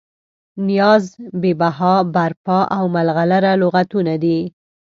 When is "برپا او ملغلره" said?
2.13-3.51